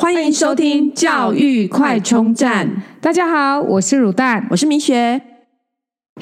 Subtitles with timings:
[0.00, 2.84] 欢迎收听教育快充站。
[3.00, 5.20] 大家好，我是乳蛋，我是米雪。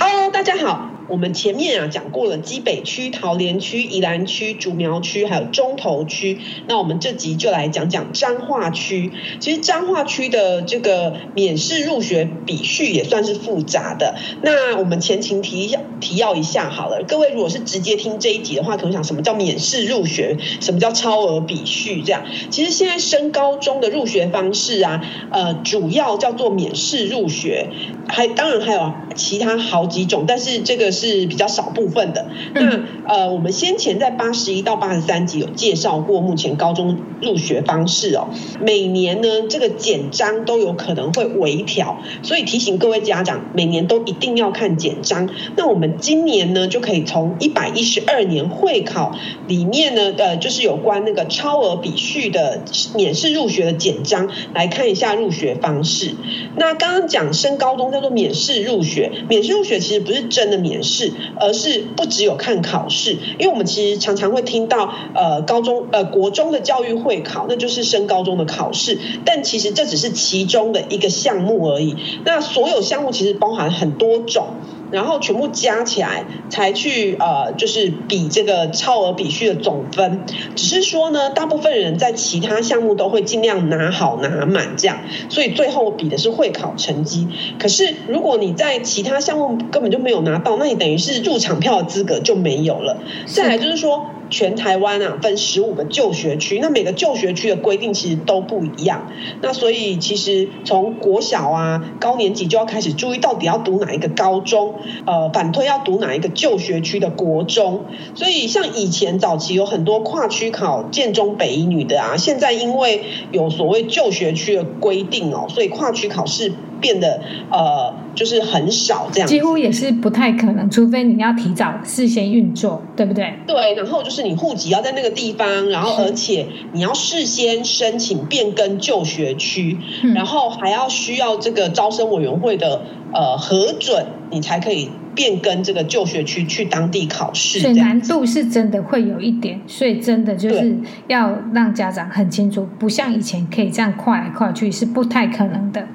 [0.00, 0.90] Hello，大家好。
[1.08, 6.38] 我们前面啊讲过了基北区、桃园区、宜兰区、竹苗区，还有中投区。
[6.66, 9.12] 那我们这集就来讲讲彰化区。
[9.38, 14.16] 其实彰化区的这个免试入学比序也算是复杂的。
[14.42, 17.04] 那我们前情提要提要一下好了。
[17.06, 20.36] 各位如果是直接听这一集的话，可能想什么叫免试入学？
[20.60, 22.02] 什么叫超额比序？
[22.02, 25.00] 这样，其实现在升高中的入学方式啊，
[25.30, 27.68] 呃，主要叫做免试入学，
[28.08, 30.95] 还当然还有其他好几种，但是这个。
[30.96, 32.26] 是比较少部分的。
[32.54, 38.28] 那呃，我们先前在八十一到八十三集有介绍过目前高中入学方式哦。
[38.60, 45.28] 每年呢，这个简章都有可能会微调，所以提醒各位家长，每年都一定要看简章。
[45.56, 49.14] 那我们今年呢，就可以从一百一十二年会考
[49.46, 52.62] 里面呢，呃，就是有关那个超额比序的
[52.94, 56.14] 免试入学的简章来看一下入学方式。
[56.56, 71.96] 那刚刚讲升高中叫做免试入学，免试入学其实不是真的免是，而是不只有看考试，因为我们其实常常会听到，呃，高中呃国中的教育会考，那就是升高中的考试，但其实这只是其中的一个项目而已。
[72.24, 74.46] 那所有项目其实包含很多种。
[74.90, 80.20] 然后全部加起来才去呃，就是比这个超额比序的总分。
[80.54, 84.98] 只是说呢，大部分人在其他项目都会尽量拿好拿满这样，
[85.28, 87.28] 所以最后比的是会考成绩。
[87.58, 92.96] 可是如果你在其他项目根本就没有拿到，那你等于是入场票的资格就没有了。
[93.26, 94.06] 再来就是说。
[94.30, 99.10] 全台湾啊，分十五个就学区，那每个就学区的规定其实都不一样。
[99.40, 104.74] 那所以其实从国小啊高年级就要开始注意，到底要读哪一个高中，
[105.06, 107.84] 呃，反推要读哪一个就学区的国中。
[108.14, 116.52] 所以像以前早期有很多跨区考建中北一女的啊，现在因为有所谓就学区的规定哦，所以跨区考试。
[116.80, 123.34] 变得呃，就是很少这样，几乎也是不太可能，除非你要提早事先运作，对不对？
[123.46, 129.78] 对，然后就是你户籍要在那个地方，然后而且你要事先申请变更就学区，
[130.14, 132.82] 然后还要需要这个招生委员会的
[133.12, 137.60] 呃核准，你才可以变更这个就学区去当地考试。
[137.60, 140.76] 所以难度是真的会有一点，所以真的就是
[141.08, 145.86] 要让家长很清楚，不像以前可以这样跨来跨去，是不太可能的。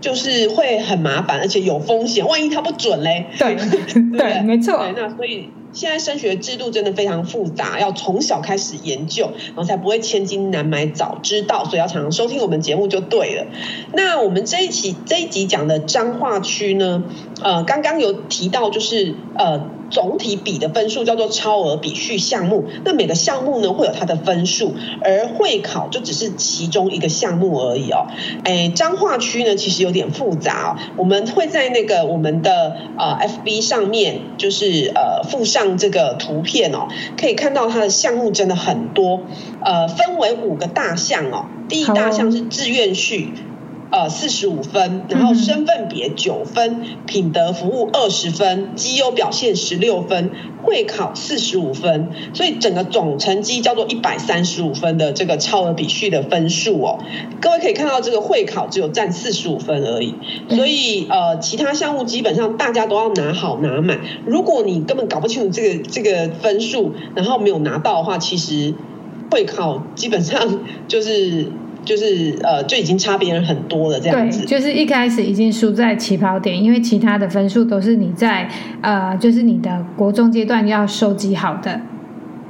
[0.00, 3.26] 就是会很麻烦，而且有风险，万一他不准嘞？
[3.38, 4.86] 对对，对，没错。
[4.96, 11.64] 那所以现在升学制度真的非常复杂，要从小开始研究，然后才不会千金难买早知道。
[11.64, 13.46] 所以要常常收听我们节目就对了。
[13.92, 17.02] 那我们这一期这一集讲的彰化区呢，
[17.42, 19.75] 呃，刚刚有提到就是呃。
[19.90, 28.06] 总体比的分数叫做超额比序项目，那每个项目呢会有它的分数，而会考就只是其中一个项目而已哦。
[28.44, 39.20] 哎，彰化区呢其实有点复杂哦，我们会在那个我们的呃 FB 上面就是呃附上这个图片哦，可以看到它的项目真的很多，
[39.64, 41.46] 呃，分为五个大项哦。
[41.68, 43.32] 第一大项是志愿序。
[43.88, 50.32] 呃，四十五分，然后身份别九分，嗯、品德服务二十分，绩优表现十六分，
[50.64, 56.98] 会考四十五分，所以整个总成绩叫做一百三十五分的这个超额比序的分数哦。
[57.40, 60.14] 各位可以看到，这个会考只有占四十五分而已，
[60.50, 64.00] 所以呃，其他项目基本上大家都要拿好拿满。
[64.26, 68.74] 如果你根本搞不清楚这个这个分数，然后没有拿到的话，其实
[69.30, 71.52] 会考基本上 就是。
[71.86, 74.40] 就是呃，就已经差别人很多了，这样子。
[74.40, 78.50] 对，就是一开始已经输在起跑点，因为其他的分数都是你在
[78.82, 81.80] 呃，就是你的国中阶段要收集好的。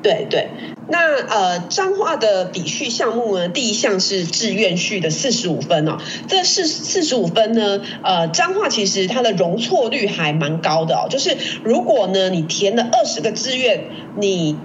[0.02, 0.48] 对对，
[0.88, 0.98] 那
[1.28, 5.98] 呃，彰化的比序项目呢，第一项是志愿序的四十五分哦。
[6.26, 11.08] 这四四十五分呢，呃，彰化其实它的容错率还蛮高的哦。
[11.10, 13.84] 就是如果呢，你填了二十个志愿，
[14.18, 14.56] 你。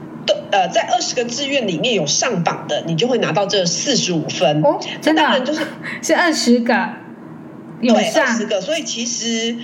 [0.51, 4.61] 呃，在二十个志愿里面有上榜的，你就会拿到这四十五分。
[4.63, 5.61] 哦，真的，当然就是
[6.01, 6.89] 是二十个
[7.81, 9.55] 有上，二十个，所以其实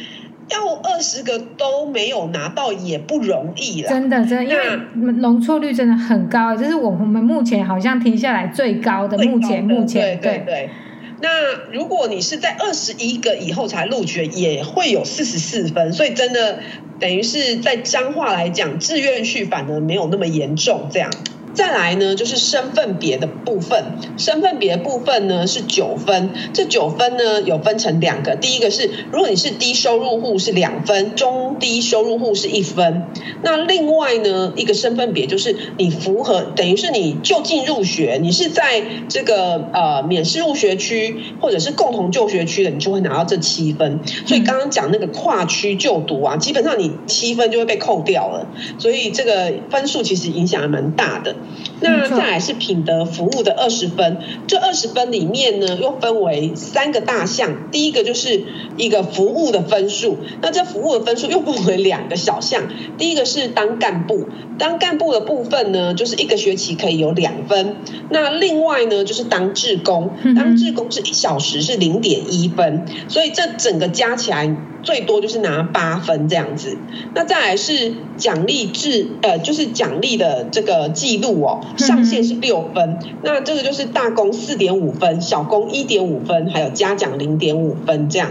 [0.49, 3.89] 要二十个都没有拿到也不容易了。
[3.89, 9.17] 真的，真的，因为容错率真的很高，这是我们目前好像听下来最高的。
[9.17, 10.69] 目前，目前，对对对。
[11.19, 16.59] 那如果你是在二十一个以后才录取，也会有四十四分，所以真的
[16.99, 21.11] 等于是在彰化来讲，志愿序反而没有那么严重这样。
[21.57, 23.83] 再来呢，就是身份别的部分，
[24.15, 33.07] 身份别的部分呢是九分，这九分呢有分成两个，第一个是如果你是低收入户是两分，中低收入户是一分。
[33.42, 44.01] 那另外呢一个身份别就是你符合，等于是你就近入学，你是在这个呃免试入学区或者是共同就学区的，你就会拿到这七分。
[44.27, 48.45] 所以刚刚讲那个跨区就读啊，基本上你七分就会被扣掉了，
[48.77, 51.36] 所以这个分数其实影响还蛮大的。
[51.79, 54.17] 那再来是品德服务的二十分，
[54.47, 57.69] 这二十分里面呢，又分为三个大项。
[57.71, 58.44] 第一个就是
[58.77, 62.63] 一个服务的分数，那这服务的分数又分为两个小项。
[62.97, 64.27] 第一个是当干部，
[64.57, 67.75] 当干部的部分呢，就是一个学期可以有两分。
[68.09, 74.55] 那另外呢，就是当志工，当志工是一小时是零点一分，所以这整个加起来。
[74.83, 76.77] 最多就是拿八分这样子，
[77.13, 88.29] 那再来是奖励制，呃，就是奖励的这个记录哦，上限是六分，那这个就是大工四点五分，小工一点五分，还有嘉奖零点五分这样，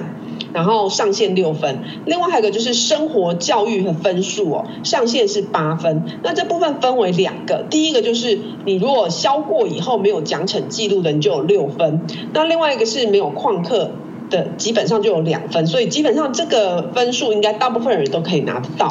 [0.53, 1.79] 然后上限六分。
[2.05, 6.03] 另外还有一个就是生活教育和分数哦，上限是八分。
[6.23, 12.03] 那这部分分为两个，第一个就是你如果销过以后没有奖惩记录的，你就有六分。
[12.33, 13.91] 那另外一个是没有旷课。
[14.31, 18.89] 的基本上就有两分，所以基本上这个分数应该大部分人都可以拿得到。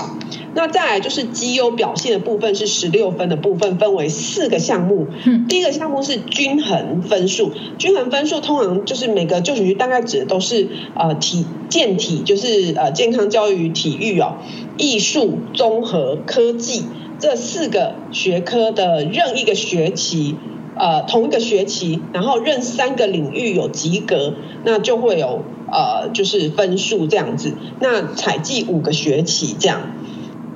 [0.53, 5.07] 那再来就是绩优表现的部分是十六分的部分，分为四个项目。
[5.25, 14.37] 嗯，第一个项目是均衡分数，均衡分数通常就是每个就学区大概指的都是呃体健体，就是呃健康教育体育哦，
[14.77, 16.85] 艺术综合科技
[17.19, 20.35] 这四个学科的任一个学期。
[20.77, 24.33] 呃，同一个学期，然后任三个领域有及格，
[24.63, 27.53] 那就会有呃，就是分数这样子。
[27.79, 29.81] 那采计五个学期这样，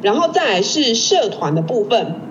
[0.02, 2.29] 然后再来是社团的部分。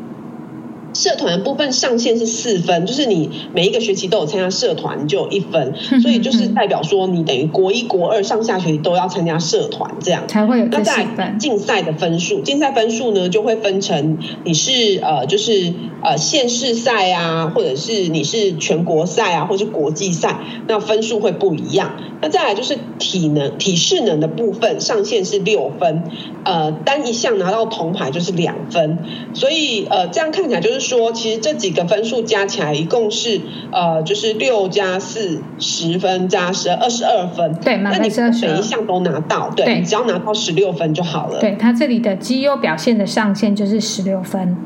[0.94, 11.06] 社团的部分上限是四分，就是你每一个学期都有参加社团，就有一分，所以就是代表说你等于国一、国二上下学期都要参加社团，这样才会有那在
[11.38, 21.92] 竞赛的分数，竞赛分数呢就会分成你是呃就是呃县市赛啊，或者是你是全国赛啊，或者是国际赛，那分数会不一样。
[22.20, 26.02] 那再来就是体能、体适能的部分，上限是六分，
[26.44, 28.98] 呃，单一项拿到铜牌就是两分，
[29.34, 30.77] 所以呃这样看起来就是。
[30.78, 33.40] 说其实这几个分数加起来一共是
[33.72, 41.40] 呃就是六加四十分加十二十二分，对，那你每一项都拿到，对，对你只要拿到十六分就好了。
[41.40, 44.56] 对，它这里的绩优表现的上限就是十六分。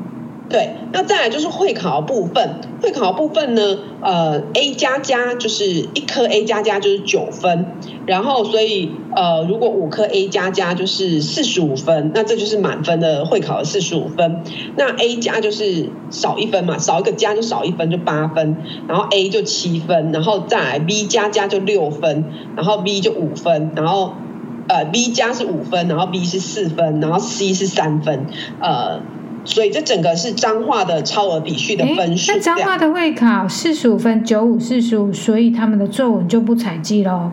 [0.49, 2.59] 对，那再来就是会考部分。
[2.81, 7.65] 会考部分呢，呃，A 加加就是一科 A 加加就是九分，
[8.05, 14.43] 然后所以呃，如果五科 A 加加就是四十五分，那这就是满分的会考的四十五分。
[14.75, 18.57] 那 A 加就是少一分嘛，少一个加就少一分，就八分。
[18.87, 22.25] 然后 A 就七分，然后再来 B 加加就六分，
[22.57, 24.13] 然后 B 就五分，然后
[24.67, 28.27] 呃 B 加是五分，然后 B 是四分，然后 C 是三分，
[28.59, 28.99] 呃。
[29.45, 32.31] 所以这整个是彰化的超额比序的分数。
[32.31, 37.31] 那彰化的会考四十五分，九五四十五，所以他们的作文就不采计喽。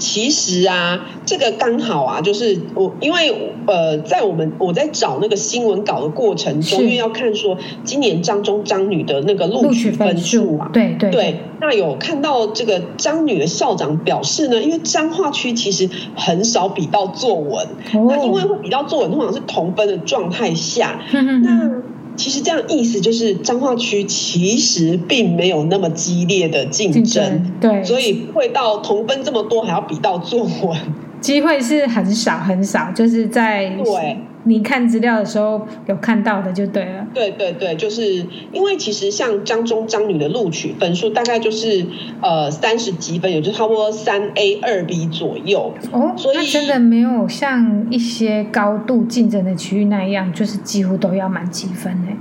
[0.00, 11.10] 其实啊，这个刚好啊，就是我因为呃，在我们我在找那个新闻稿的过程中，因为要看说今年张中张女的那个录取分数啊，对对。
[11.10, 21.89] 对，那有看到这个张女的校长表示呢，因为彰化区其实很少比到作文，哦、那因为会比到作文通常是同分的状态下，嗯、那。
[22.20, 30.78] 其实这样意思就是彰化区其实并没有那么激烈的竞争，竞争，对，所以会到同分这么多还要比到作文，
[31.22, 34.18] 机会是很少很少，就是在对。
[34.44, 37.06] 你看资料的时候有看到的就对了。
[37.12, 41.84] 对对对，就是因为其实像张中张女的录取分数大概就是
[42.22, 45.74] 呃三十几分，也就差不多三 A 二 B 左右。
[45.92, 52.16] 哦，所以那真的没有像一些高度竞争的区域那样，就是几乎都要满积分诶。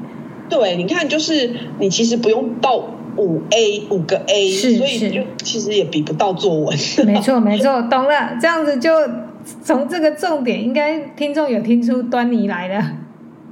[0.49, 2.75] 对，你看，就是你其实不用到
[3.15, 6.77] 五 A 五个 A，是所以就其实也比不到作文。
[7.05, 8.89] 没错没错，懂了，这样子就。
[9.63, 12.91] 从这个重点，应该听众有听出端倪来了。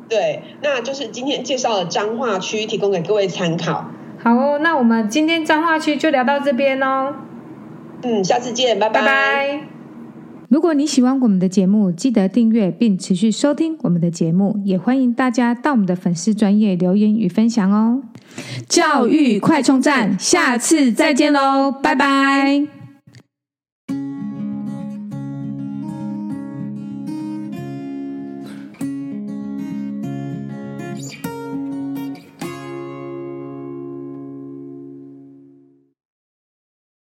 [0.10, 3.92] 对，那就是今天介绍的彰化区，提供给各位参考。
[4.20, 7.14] 好哦，那我们今天彰化区就聊到这边哦。
[8.04, 9.02] 嗯，下次见，拜拜。
[9.02, 9.60] 拜拜。
[10.50, 18.02] 如果你喜欢我们的节目，记得订阅并持续收听我们的节目，也欢迎大家到我们的粉丝专业留言与分享哦。
[18.70, 22.77] 教育快充站，下次再见喽，拜拜。